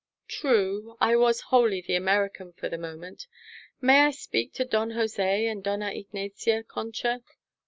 [0.27, 0.97] "True.
[0.99, 3.27] I was wholly the American for the moment.
[3.81, 7.21] May I speak to Don Jose and Dona Ignacia, Concha?"